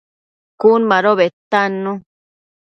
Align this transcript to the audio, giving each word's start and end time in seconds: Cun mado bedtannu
Cun 0.61 0.81
mado 0.91 1.11
bedtannu 1.19 1.91